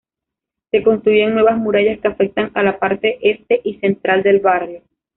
[0.71, 4.81] Se construyen nuevas murallas, que afectan a la parte este y central del barrio.